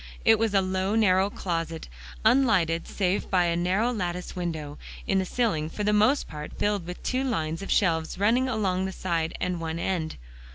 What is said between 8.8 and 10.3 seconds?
the side and one end.